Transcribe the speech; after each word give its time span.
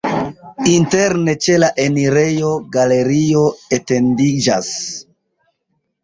Interne 0.69 1.33
ĉe 1.47 1.57
la 1.63 1.67
enirejo 1.83 2.49
galerio 2.75 3.43
etendiĝas. 3.77 4.71